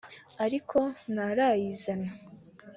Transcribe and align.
ariko 0.45 0.77
ntarayizana 1.11 2.09